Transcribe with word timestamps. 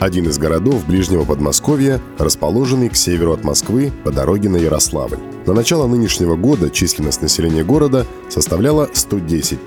один 0.00 0.28
из 0.28 0.38
городов 0.38 0.86
ближнего 0.86 1.24
Подмосковья, 1.24 2.00
расположенный 2.18 2.88
к 2.88 2.96
северу 2.96 3.32
от 3.32 3.44
Москвы 3.44 3.92
по 4.04 4.10
дороге 4.10 4.48
на 4.48 4.56
Ярославль. 4.56 5.33
На 5.46 5.52
начало 5.52 5.86
нынешнего 5.86 6.36
года 6.36 6.70
численность 6.70 7.20
населения 7.20 7.64
города 7.64 8.06
составляла 8.30 8.88
110 8.92 9.58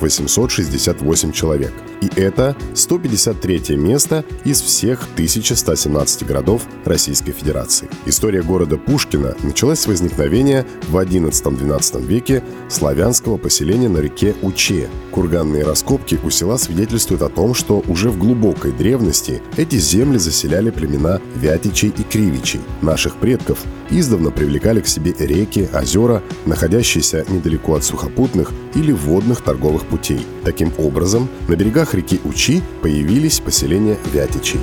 868 0.00 1.32
человек. 1.32 1.72
И 2.00 2.10
это 2.16 2.56
153 2.74 3.76
место 3.76 4.24
из 4.44 4.60
всех 4.60 5.04
1117 5.14 6.26
городов 6.26 6.62
Российской 6.84 7.30
Федерации. 7.30 7.88
История 8.04 8.42
города 8.42 8.76
Пушкина 8.76 9.36
началась 9.44 9.80
с 9.80 9.86
возникновения 9.86 10.66
в 10.88 10.96
XI-XII 10.96 12.04
веке 12.04 12.42
славянского 12.68 13.36
поселения 13.36 13.88
на 13.88 13.98
реке 13.98 14.34
Уче. 14.42 14.88
Курганные 15.12 15.62
раскопки 15.62 16.18
у 16.24 16.30
села 16.30 16.56
свидетельствуют 16.56 17.22
о 17.22 17.28
том, 17.28 17.54
что 17.54 17.84
уже 17.86 18.10
в 18.10 18.18
глубокой 18.18 18.72
древности 18.72 19.40
эти 19.56 19.76
земли 19.76 20.18
заселяли 20.18 20.70
племена 20.70 21.20
Вятичей 21.36 21.94
и 21.96 22.02
Кривичей. 22.02 22.60
Наших 22.80 23.14
предков 23.16 23.58
издавна 23.90 24.30
привлекали 24.32 24.80
к 24.80 24.88
себе 24.88 25.11
реки, 25.18 25.68
озера, 25.72 26.22
находящиеся 26.46 27.24
недалеко 27.28 27.74
от 27.74 27.84
сухопутных 27.84 28.52
или 28.74 28.92
водных 28.92 29.42
торговых 29.42 29.86
путей. 29.86 30.26
Таким 30.44 30.72
образом, 30.78 31.28
на 31.48 31.56
берегах 31.56 31.94
реки 31.94 32.20
Учи 32.24 32.62
появились 32.82 33.40
поселения 33.40 33.98
Вятичей. 34.12 34.60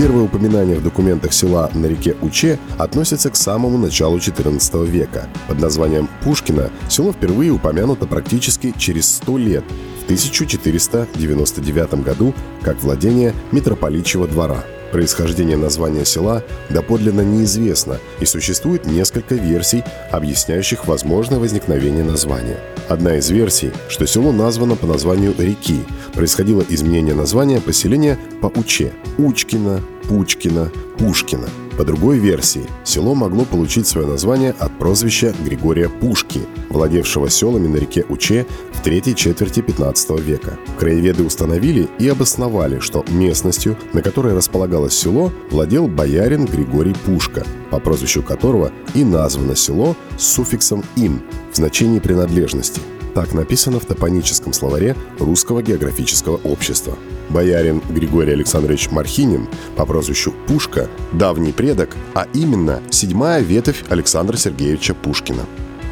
Первое 0.00 0.22
упоминание 0.22 0.78
в 0.78 0.82
документах 0.82 1.34
села 1.34 1.70
на 1.74 1.84
реке 1.84 2.16
Уче 2.22 2.58
относится 2.78 3.28
к 3.28 3.36
самому 3.36 3.76
началу 3.76 4.16
XIV 4.16 4.86
века. 4.86 5.28
Под 5.46 5.60
названием 5.60 6.08
Пушкина 6.24 6.70
село 6.88 7.12
впервые 7.12 7.50
упомянуто 7.50 8.06
практически 8.06 8.72
через 8.78 9.16
100 9.16 9.36
лет, 9.36 9.64
1499 10.10 11.94
году, 12.02 12.34
как 12.62 12.82
владение 12.82 13.32
митрополичьего 13.52 14.26
двора– 14.26 14.64
Происхождение 14.92 15.56
названия 15.56 16.04
села 16.04 16.42
доподлинно 16.68 17.20
неизвестно, 17.20 17.98
и 18.18 18.24
существует 18.24 18.86
несколько 18.86 19.36
версий, 19.36 19.84
объясняющих 20.10 20.86
возможное 20.86 21.38
возникновение 21.38 22.02
названия. 22.02 22.58
Одна 22.88 23.16
из 23.16 23.30
версий, 23.30 23.70
что 23.88 24.06
село 24.06 24.32
названо 24.32 24.74
по 24.74 24.86
названию 24.86 25.32
реки, 25.38 25.80
происходило 26.12 26.64
изменение 26.68 27.14
названия 27.14 27.60
поселения 27.60 28.18
по 28.42 28.46
Уче– 28.46 28.92
Учкино, 29.18 29.80
Пучкино, 30.08 30.72
Пушкино– 30.98 31.48
по 31.80 31.86
другой 31.86 32.18
версии, 32.18 32.66
село 32.84 33.14
могло 33.14 33.46
получить 33.46 33.86
свое 33.86 34.06
название 34.06 34.54
от 34.58 34.70
прозвища 34.78 35.34
Григория 35.42 35.88
Пушки, 35.88 36.42
владевшего 36.68 37.30
селами 37.30 37.68
на 37.68 37.76
реке 37.76 38.04
Уче 38.10 38.46
в 38.74 38.82
третьей 38.82 39.16
четверти 39.16 39.60
15 39.60 40.20
века. 40.20 40.58
Краеведы 40.78 41.24
установили 41.24 41.88
и 41.98 42.06
обосновали, 42.06 42.80
что 42.80 43.02
местностью, 43.08 43.78
на 43.94 44.02
которой 44.02 44.34
располагалось 44.34 44.92
село, 44.92 45.32
владел 45.50 45.88
боярин 45.88 46.44
Григорий 46.44 46.94
Пушка, 47.06 47.46
по 47.70 47.80
прозвищу 47.80 48.22
которого 48.22 48.72
и 48.92 49.02
названо 49.02 49.56
село 49.56 49.96
с 50.18 50.26
суффиксом 50.34 50.84
«ин» 50.96 51.22
в 51.50 51.56
значении 51.56 51.98
принадлежности– 51.98 52.82
так 53.14 53.32
написано 53.32 53.80
в 53.80 53.86
топоническом 53.86 54.52
словаре 54.52 54.96
Русского 55.18 55.62
географического 55.62 56.36
общества. 56.44 56.96
Боярин 57.30 57.80
Григорий 57.88 58.32
Александрович 58.32 58.90
Мархинин 58.90 59.48
по 59.76 59.86
прозвищу 59.86 60.34
Пушка– 60.46 60.88
давний 61.12 61.52
предок, 61.52 61.96
а 62.14 62.26
именно 62.34 62.82
седьмая 62.90 63.40
ветвь 63.40 63.84
Александра 63.88 64.36
Сергеевича 64.36 64.94
Пушкина. 64.94 65.42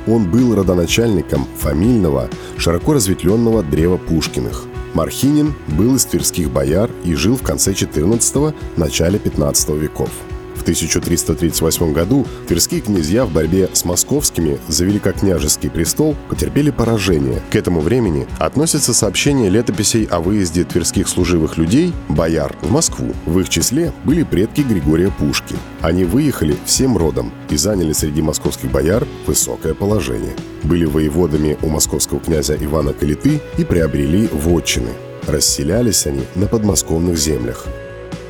Он 0.06 0.31
был 0.31 0.54
родоначальником 0.54 1.47
фамильного, 1.56 2.28
широко 2.56 2.94
разветвленного 2.94 3.62
древа 3.62 3.97
Пушкиных. 3.97 4.65
Мархинин 4.94 5.54
был 5.69 5.97
из 5.97 6.04
тверских 6.06 6.50
бояр 6.50 6.91
и 7.04 7.15
жил 7.15 7.37
в 7.37 7.43
конце 7.43 7.75
14– 7.75 8.54
начале 8.77 9.19
15 9.19 9.69
веков– 9.71 10.10
1338 10.68 11.94
году 11.94 12.26
тверские 12.46 12.82
князья 12.82 13.24
в 13.24 13.32
борьбе 13.32 13.70
с 13.72 13.86
московскими 13.86 14.58
за 14.68 14.84
великокняжеский 14.84 15.70
престол 15.70 16.14
потерпели 16.28 16.68
поражение. 16.68 17.40
К 17.50 17.56
этому 17.56 17.80
времени 17.80 18.26
относятся 18.38 18.92
сообщения 18.92 19.48
летописей 19.48 20.04
о 20.04 20.20
выезде 20.20 20.64
тверских 20.64 21.08
служивых 21.08 21.56
людей, 21.56 21.94
бояр, 22.10 22.54
в 22.60 22.70
Москву. 22.70 23.14
В 23.24 23.40
их 23.40 23.48
числе 23.48 23.94
были 24.04 24.24
предки 24.24 24.60
Григория 24.60 25.10
Пушки. 25.10 25.56
Они 25.80 26.04
выехали 26.04 26.54
всем 26.66 26.98
родом 26.98 27.32
и 27.48 27.56
заняли 27.56 27.94
среди 27.94 28.20
московских 28.20 28.70
бояр 28.70 29.06
высокое 29.26 29.72
положение. 29.72 30.34
Были 30.64 30.84
воеводами 30.84 31.56
у 31.62 31.68
московского 31.68 32.20
князя 32.20 32.56
Ивана 32.60 32.92
Калиты 32.92 33.40
и 33.56 33.64
приобрели 33.64 34.28
вотчины. 34.30 34.90
Расселялись 35.26 36.06
они 36.06 36.24
на 36.34 36.46
подмосковных 36.46 37.16
землях. 37.16 37.66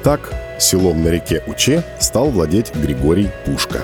Так, 0.03 0.33
селом 0.59 1.03
на 1.03 1.09
реке 1.09 1.43
Уче 1.47 1.83
стал 1.99 2.31
владеть 2.31 2.75
Григорий 2.75 3.31
Пушка. 3.45 3.83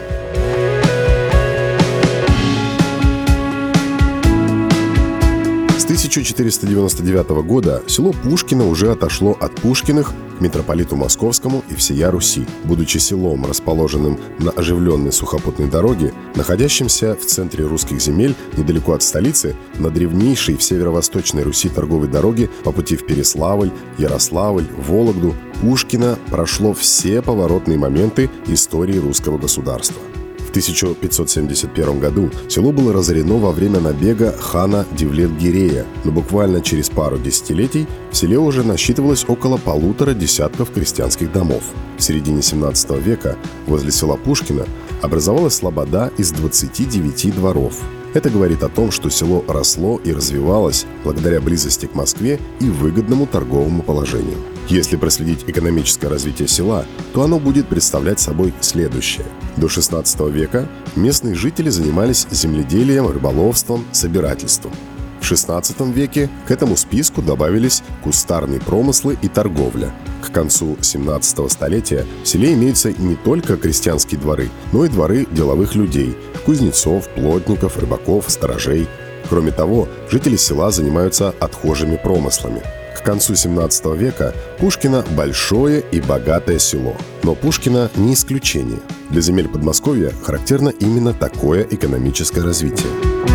С 5.84 5.86
1499 5.86 7.44
года 7.44 7.82
село 7.86 8.14
Пушкино 8.24 8.66
уже 8.66 8.90
отошло 8.90 9.36
от 9.38 9.54
Пушкиных 9.56 10.14
к 10.38 10.40
митрополиту 10.40 10.96
Московскому 10.96 11.62
и 11.68 11.74
всея 11.74 12.10
Руси, 12.10 12.46
будучи 12.64 12.96
селом, 12.96 13.44
расположенным 13.44 14.18
на 14.38 14.50
оживленной 14.50 15.12
сухопутной 15.12 15.68
дороге, 15.68 16.14
находящемся 16.36 17.14
в 17.14 17.26
центре 17.26 17.66
русских 17.66 18.00
земель, 18.00 18.34
недалеко 18.56 18.94
от 18.94 19.02
столицы, 19.02 19.56
на 19.78 19.90
древнейшей 19.90 20.56
в 20.56 20.62
северо-восточной 20.62 21.42
Руси 21.42 21.68
торговой 21.68 22.08
дороге 22.08 22.48
по 22.64 22.72
пути 22.72 22.96
в 22.96 23.04
Переславль, 23.04 23.70
Ярославль, 23.98 24.64
Вологду, 24.88 25.34
Пушкина 25.60 26.18
прошло 26.30 26.72
все 26.72 27.20
поворотные 27.20 27.76
моменты 27.76 28.30
истории 28.46 28.96
русского 28.96 29.36
государства– 29.36 30.00
1571 30.54 31.98
году 31.98 32.30
село 32.48 32.70
было 32.70 32.92
разорено 32.92 33.38
во 33.38 33.50
время 33.50 33.80
набега 33.80 34.30
хана 34.38 34.86
Девлет-Гирея, 34.92 35.84
но 36.04 36.12
буквально 36.12 36.60
через 36.60 36.90
пару 36.90 37.18
десятилетий 37.18 37.88
в 38.12 38.16
селе 38.16 38.38
уже 38.38 38.62
насчитывалось 38.62 39.24
около 39.26 39.56
полутора 39.56 40.14
десятков 40.14 40.70
крестьянских 40.70 41.32
домов. 41.32 41.64
В 41.98 42.02
середине 42.02 42.40
17 42.40 42.90
века 43.00 43.36
возле 43.66 43.90
села 43.90 44.14
Пушкина 44.14 44.64
образовалась 45.02 45.54
слобода 45.54 46.12
из 46.18 46.30
29 46.30 47.34
дворов. 47.34 47.74
Это 48.14 48.30
говорит 48.30 48.62
о 48.62 48.68
том, 48.68 48.92
что 48.92 49.10
село 49.10 49.44
росло 49.48 50.00
и 50.04 50.12
развивалось 50.12 50.86
благодаря 51.02 51.40
близости 51.40 51.86
к 51.86 51.96
Москве 51.96 52.40
и 52.60 52.70
выгодному 52.70 53.26
торговому 53.26 53.82
положению. 53.82 54.38
Если 54.68 54.96
проследить 54.96 55.44
экономическое 55.48 56.08
развитие 56.08 56.46
села, 56.46 56.86
то 57.12 57.22
оно 57.22 57.40
будет 57.40 57.66
представлять 57.66 58.20
собой 58.20 58.54
следующее. 58.60 59.26
До 59.56 59.68
16 59.68 60.20
века 60.30 60.68
местные 60.94 61.34
жители 61.34 61.70
занимались 61.70 62.28
земледелием, 62.30 63.08
рыболовством, 63.08 63.84
собирательством. 63.90 64.72
В 65.20 65.30
XVI 65.30 65.92
веке 65.92 66.30
к 66.46 66.52
этому 66.52 66.76
списку 66.76 67.20
добавились 67.20 67.82
кустарные 68.04 68.60
промыслы 68.60 69.18
и 69.22 69.28
торговля. 69.28 69.92
Концу 70.34 70.76
17 70.82 71.50
столетия 71.50 72.04
в 72.24 72.28
селе 72.28 72.54
имеются 72.54 72.92
не 72.92 73.14
только 73.14 73.56
крестьянские 73.56 74.20
дворы, 74.20 74.50
но 74.72 74.84
и 74.84 74.88
дворы 74.88 75.26
деловых 75.30 75.76
людей– 75.76 76.16
кузнецов, 76.44 77.08
плотников, 77.10 77.78
рыбаков, 77.78 78.24
сторожей. 78.28 78.88
Кроме 79.30 79.52
того, 79.52 79.88
жители 80.10 80.36
села 80.36 80.72
занимаются 80.72 81.34
отхожими 81.40 81.96
промыслами– 81.96 82.62
к 82.94 83.06
концу 83.06 83.34
17 83.34 83.84
века 83.98 84.34
Пушкино– 84.58 85.04
большое 85.16 85.84
и 85.92 86.00
богатое 86.00 86.58
село. 86.58 86.96
Но 87.22 87.34
Пушкино 87.34 87.90
не 87.96 88.14
исключение. 88.14 88.80
Для 89.10 89.20
земель 89.20 89.48
Подмосковья 89.48 90.10
характерно 90.22 90.70
именно 90.70 91.12
такое 91.12 91.66
экономическое 91.70 92.40
развитие. 92.40 93.33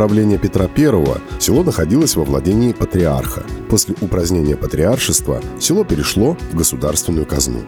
Правления 0.00 0.38
Петра 0.38 0.64
I 0.64 1.20
село 1.40 1.62
находилось 1.62 2.16
во 2.16 2.24
владении 2.24 2.72
патриарха. 2.72 3.44
После 3.68 3.94
упразднения 4.00 4.56
патриаршества 4.56 5.42
село 5.60 5.84
перешло 5.84 6.38
в 6.52 6.56
государственную 6.56 7.26
казну. 7.26 7.60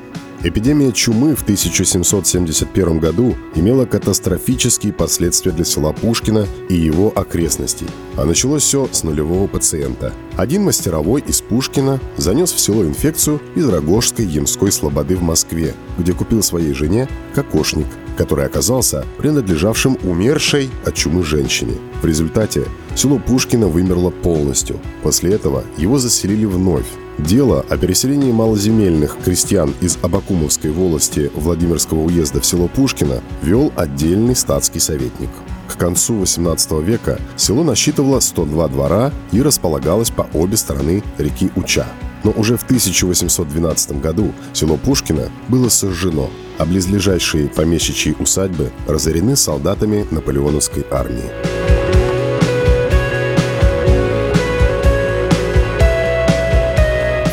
Эпидемия 0.43 0.93
чумы 0.93 1.37
в 1.37 1.43
1771 1.43 3.01
году 3.01 3.37
имела 3.55 3.85
катастрофические 3.85 4.95
последствия 4.95 5.53
для 5.53 5.67
села 5.67 5.93
Пушкина 5.93 6.47
и 6.71 6.75
его 6.75 7.13
окрестностей. 7.15 7.87
А 8.17 8.25
началось 8.25 8.63
все 8.63 8.89
с 8.91 9.03
нулевого 9.03 9.47
пациента. 9.47 10.15
Один 10.39 10.63
мастеровой 10.63 11.21
из 11.21 11.43
Пушкина 11.43 12.01
занес 12.17 12.51
в 12.51 12.59
село 12.59 12.83
инфекцию 12.83 13.43
из 13.55 13.69
Рогожской 13.69 14.25
Ямской 14.25 14.73
слободы 14.73 15.17
в 15.17 15.23
Москве, 15.23 15.75
где 15.99 16.15
купил 16.15 16.43
своей 16.43 16.73
жене 16.73 17.09
кокошник, 17.35 17.87
который 18.17 18.47
оказался 18.47 19.05
принадлежавшим 19.19 19.99
умершей 20.03 20.71
от 20.85 20.95
чумы 20.95 21.25
женщине. 21.25 21.75
В 22.01 22.07
результате 22.07 22.65
село 22.95 23.19
Пушкина 23.19 23.69
вымерло 23.69 24.11
полностью. 24.11 24.79
После 25.03 25.33
этого 25.33 25.65
его 25.77 25.99
заселили 25.99 26.45
вновь, 26.45 26.87
Дело 27.19 27.65
о 27.69 27.77
переселении 27.77 28.33
малоземельных 28.33 29.19
крестьян 29.23 29.75
из 29.81 29.99
Абакумовской 30.03 30.71
волости 30.71 31.31
Владимирского 31.35 32.01
уезда 32.01 32.41
в 32.41 32.47
село 32.47 32.69
Пушкино 32.69 33.23
вел 33.43 33.73
отдельный 33.77 34.35
статский 34.35 34.81
советник. 34.81 35.29
К 35.69 35.77
концу 35.77 36.23
XVIII 36.23 36.83
века 36.83 37.21
село 37.37 37.65
насчитывало 37.65 38.21
102 38.21 38.69
двора 38.69 39.13
и 39.31 39.43
располагалось 39.43 40.11
по 40.11 40.23
обе 40.33 40.57
стороны 40.57 41.03
реки 41.19 41.51
Уча. 41.55 41.87
Но 42.25 42.33
уже 42.33 42.57
в 42.57 42.65
1812 42.65 44.01
году 44.01 44.33
село 44.53 44.77
Пушкино 44.77 45.31
было 45.49 45.69
сожжено, 45.69 46.31
а 46.59 46.65
близлежащие 46.65 47.49
помещичьи 47.49 48.15
усадьбы 48.19 48.71
разорены 48.87 49.37
солдатами 49.37 50.07
наполеоновской 50.11 50.85
армии. 50.91 51.31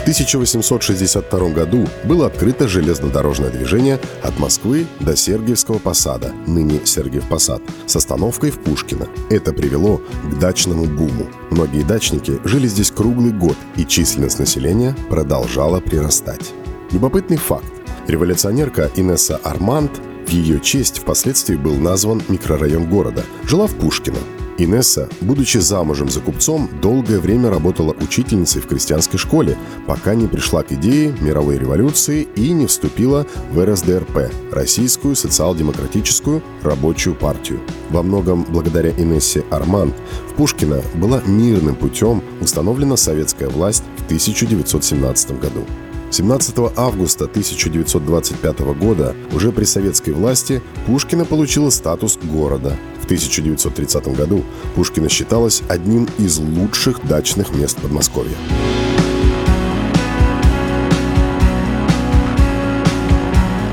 1862 0.09 1.49
году 1.49 1.87
было 2.03 2.25
открыто 2.25 2.67
железнодорожное 2.67 3.51
движение 3.51 3.99
от 4.23 4.39
Москвы 4.39 4.87
до 4.99 5.15
Сергиевского 5.15 5.77
посада, 5.77 6.31
ныне 6.47 6.81
Сергиев 6.83 7.27
Посад, 7.29 7.61
с 7.85 7.95
остановкой 7.95 8.49
в 8.49 8.57
Пушкино. 8.59 9.07
Это 9.29 9.53
привело 9.53 10.01
к 10.23 10.39
дачному 10.39 10.85
буму. 10.85 11.27
Многие 11.51 11.83
дачники 11.83 12.39
жили 12.43 12.65
здесь 12.65 12.89
круглый 12.89 13.31
год, 13.31 13.55
и 13.75 13.85
численность 13.85 14.39
населения 14.39 14.95
продолжала 15.11 15.79
прирастать. 15.79 16.53
Любопытный 16.91 17.37
факт. 17.37 17.78
Революционерка 18.09 18.89
Инесса 18.95 19.39
Арманд 19.43 19.91
в 20.25 20.29
ее 20.29 20.59
честь 20.59 20.97
впоследствии 20.97 21.55
был 21.55 21.75
назван 21.75 22.23
микрорайон 22.27 22.89
города. 22.89 23.23
Жила 23.43 23.67
в 23.67 23.75
Пушкино. 23.75 24.17
Инесса, 24.57 25.07
будучи 25.21 25.59
замужем 25.59 26.09
за 26.09 26.19
купцом, 26.19 26.67
долгое 26.81 27.19
время 27.19 27.51
работала 27.51 27.95
учительницей 28.01 28.63
в 28.63 28.67
крестьянской 28.67 29.19
школе, 29.19 29.59
пока 29.85 30.15
не 30.15 30.25
пришла 30.25 30.63
к 30.63 30.71
идее 30.71 31.13
мировой 31.21 31.59
революции 31.59 32.27
и 32.35 32.49
не 32.51 32.65
вступила 32.65 33.27
в 33.51 33.63
РСДРП– 33.63 34.31
Российскую 34.51 35.15
социал-демократическую 35.15 36.41
рабочую 36.63 37.13
партию. 37.13 37.59
Во 37.91 38.01
многом 38.01 38.43
благодаря 38.49 38.89
Инессе 38.89 39.45
Арман 39.51 39.93
в 40.31 40.33
Пушкино 40.33 40.81
была 40.95 41.21
мирным 41.27 41.75
путем 41.75 42.23
установлена 42.41 42.97
советская 42.97 43.49
власть 43.49 43.83
в 43.99 44.05
1917 44.05 45.39
году. 45.39 45.63
17 46.11 46.55
августа 46.75 47.25
1925 47.25 48.59
года 48.79 49.15
уже 49.31 49.51
при 49.51 49.63
советской 49.65 50.11
власти 50.11 50.61
Пушкина 50.87 51.25
получила 51.25 51.69
статус 51.69 52.17
города. 52.21 52.77
В 53.01 53.05
1930 53.05 54.07
году 54.15 54.43
Пушкина 54.75 55.09
считалась 55.09 55.61
одним 55.69 56.07
из 56.17 56.37
лучших 56.37 57.07
дачных 57.07 57.53
мест 57.53 57.77
Подмосковья. 57.79 58.35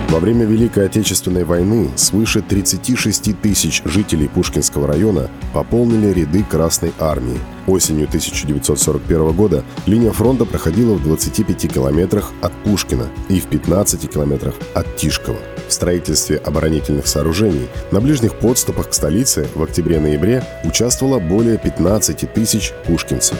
Во 0.08 0.20
время 0.20 0.46
Великой 0.46 0.86
Отечественной 0.86 1.44
войны 1.44 1.90
свыше 1.96 2.40
36 2.40 3.40
тысяч 3.40 3.82
жителей 3.84 4.28
Пушкинского 4.28 4.86
района 4.86 5.28
пополнили 5.52 6.12
ряды 6.12 6.44
Красной 6.48 6.92
Армии. 7.00 7.38
Осенью 7.66 8.06
1941 8.06 9.32
года 9.32 9.64
линия 9.84 10.12
фронта 10.12 10.44
проходила 10.44 10.94
в 10.94 11.02
25 11.02 11.72
километрах 11.72 12.32
от 12.40 12.52
Пушкина 12.62 13.08
и 13.28 13.40
в 13.40 13.46
15 13.46 14.08
километрах 14.08 14.54
от 14.74 14.96
Тишкова. 14.96 15.38
В 15.68 15.72
строительстве 15.72 16.36
оборонительных 16.36 17.08
сооружений 17.08 17.66
на 17.90 18.00
ближних 18.00 18.38
подступах 18.38 18.90
к 18.90 18.94
столице 18.94 19.48
в 19.56 19.62
октябре-ноябре 19.62 20.44
участвовало 20.62 21.18
более 21.18 21.58
15 21.58 22.32
тысяч 22.32 22.72
пушкинцев. 22.86 23.36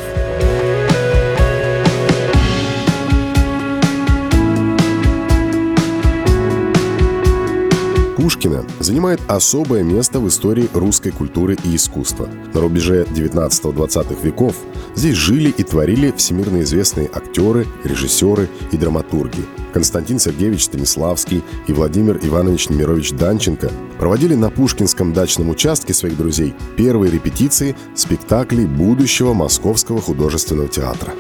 Пушкина 8.47 8.65
занимает 8.79 9.21
особое 9.29 9.83
место 9.83 10.21
в 10.21 10.29
истории 10.29 10.69
русской 10.73 11.11
культуры 11.11 11.57
и 11.65 11.75
искусства. 11.75 12.29
На 12.55 12.61
рубеже 12.61 13.05
19-20 13.05 14.23
веков 14.23 14.55
здесь 14.95 15.17
жили 15.17 15.51
и 15.51 15.63
творили 15.63 16.13
всемирно 16.17 16.61
известные 16.61 17.11
актеры, 17.13 17.67
режиссеры 17.85 18.49
и 18.71 18.77
драматурги. 18.77 19.45
Константин 19.73 20.19
Сергеевич 20.19 20.65
Станиславский 20.65 21.43
и 21.67 21.73
Владимир 21.73 22.19
Иванович 22.23 22.69
Немирович 22.71 23.13
Данченко 23.13 23.71
проводили 23.99 24.35
на 24.35 24.51
Пушкинском 24.51 25.13
дачном 25.13 25.51
участке 25.51 25.93
своих 25.93 26.17
друзей 26.17 26.55
первые 26.77 27.11
репетиции 27.11 27.75
спектаклей 27.95 28.67
будущего 28.67 29.35
Московского 29.35 30.01
художественного 30.01 30.69
театра. 30.69 31.13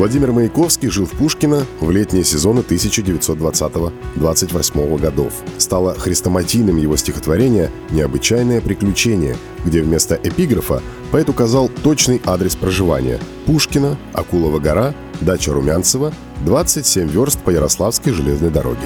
Владимир 0.00 0.32
Маяковский 0.32 0.88
жил 0.88 1.04
в 1.04 1.10
Пушкино 1.10 1.66
в 1.78 1.90
летние 1.90 2.24
сезоны 2.24 2.60
1920-28 2.60 4.98
годов. 4.98 5.34
Стало 5.58 5.92
хрестоматийным 5.92 6.78
его 6.78 6.96
стихотворение 6.96 7.70
«Необычайное 7.90 8.62
приключение», 8.62 9.36
где 9.62 9.82
вместо 9.82 10.14
эпиграфа 10.14 10.82
поэт 11.12 11.28
указал 11.28 11.68
точный 11.68 12.22
адрес 12.24 12.56
проживания– 12.56 13.20
Пушкина, 13.44 13.98
Акулова 14.14 14.58
гора, 14.58 14.94
дача 15.20 15.52
Румянцева, 15.52 16.14
27 16.46 17.06
верст 17.06 17.38
по 17.40 17.50
Ярославской 17.50 18.14
железной 18.14 18.48
дороге. 18.48 18.80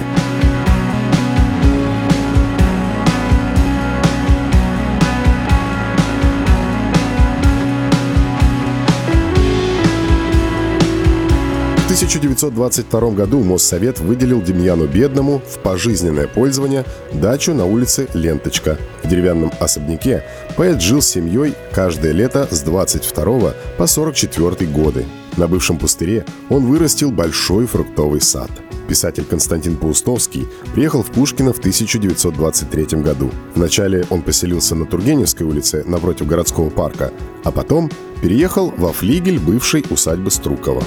1922 12.05 13.09
году 13.11 13.43
Моссовет 13.43 13.99
выделил 13.99 14.39
Демьяну 14.39 14.85
Бедному 14.85 15.39
в 15.39 15.57
пожизненное 15.57 16.27
пользование 16.27 16.85
дачу 17.11 17.55
на 17.55 17.65
улице 17.65 18.07
Ленточка. 18.13 18.77
В 19.01 19.09
деревянном 19.09 19.51
особняке 19.59 20.23
поэт 20.55 20.81
жил 20.81 21.01
с 21.01 21.07
семьей 21.07 21.55
каждое 21.71 22.11
лето 22.11 22.47
с 22.51 22.61
22 22.61 23.55
по 23.79 23.87
44 23.87 24.69
годы. 24.69 25.05
На 25.35 25.47
бывшем 25.47 25.79
пустыре 25.79 26.25
он 26.47 26.67
вырастил 26.67 27.11
большой 27.11 27.65
фруктовый 27.65 28.21
сад. 28.21 28.51
Писатель 28.87 29.25
Константин 29.25 29.75
Паустовский 29.75 30.47
приехал 30.75 31.01
в 31.01 31.09
Пушкино 31.09 31.53
в 31.53 31.57
1923 31.57 33.01
году. 33.01 33.31
Вначале 33.55 34.05
он 34.11 34.21
поселился 34.21 34.75
на 34.75 34.85
Тургеневской 34.85 35.47
улице 35.47 35.83
напротив 35.87 36.27
городского 36.27 36.69
парка, 36.69 37.11
а 37.43 37.51
потом 37.51 37.89
переехал 38.21 38.71
во 38.77 38.93
флигель 38.93 39.39
бывшей 39.39 39.83
усадьбы 39.89 40.29
Струкова. 40.29 40.83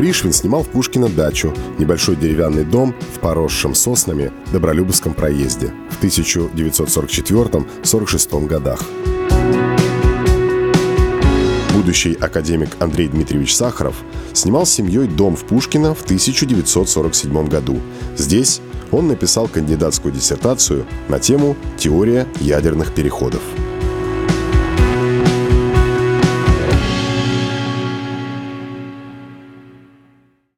Пришвин 0.00 0.32
снимал 0.32 0.62
в 0.62 0.68
Пушкино 0.68 1.10
дачу, 1.10 1.52
небольшой 1.78 2.16
деревянный 2.16 2.64
дом 2.64 2.94
в 3.14 3.20
поросшем 3.20 3.74
соснами 3.74 4.32
Добролюбовском 4.50 5.12
проезде 5.12 5.74
в 5.90 6.02
1944-46 6.02 8.46
годах. 8.46 8.82
Будущий 11.74 12.14
академик 12.14 12.70
Андрей 12.78 13.08
Дмитриевич 13.08 13.54
Сахаров 13.54 13.96
снимал 14.32 14.64
с 14.64 14.70
семьей 14.70 15.06
дом 15.06 15.36
в 15.36 15.44
Пушкино 15.44 15.94
в 15.94 16.02
1947 16.04 17.48
году. 17.48 17.78
Здесь 18.16 18.62
он 18.90 19.06
написал 19.06 19.48
кандидатскую 19.48 20.14
диссертацию 20.14 20.86
на 21.10 21.18
тему 21.18 21.58
«Теория 21.76 22.26
ядерных 22.40 22.94
переходов». 22.94 23.42